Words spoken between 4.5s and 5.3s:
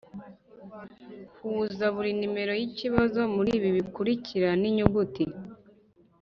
n’inyuguti